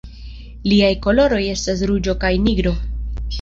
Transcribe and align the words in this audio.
Liaj 0.71 0.89
koloroj 1.03 1.41
estas 1.57 1.85
ruĝo 1.93 2.17
kaj 2.25 2.33
nigro. 2.49 2.75